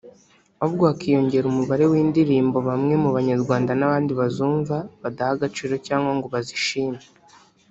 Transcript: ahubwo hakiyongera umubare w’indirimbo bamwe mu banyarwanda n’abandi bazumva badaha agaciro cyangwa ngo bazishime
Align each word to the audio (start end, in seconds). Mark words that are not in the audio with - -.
ahubwo 0.61 0.83
hakiyongera 0.89 1.45
umubare 1.47 1.83
w’indirimbo 1.91 2.57
bamwe 2.69 2.93
mu 3.03 3.09
banyarwanda 3.15 3.71
n’abandi 3.75 4.11
bazumva 4.19 4.75
badaha 5.01 5.31
agaciro 5.37 5.73
cyangwa 5.87 6.11
ngo 6.17 6.27
bazishime 6.35 7.01